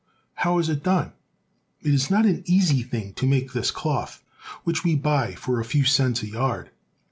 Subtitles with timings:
[0.33, 1.11] How is it done?
[1.83, 4.23] It is not an easy thing to make this cloth
[4.63, 6.71] which we buy for a few cents a yard.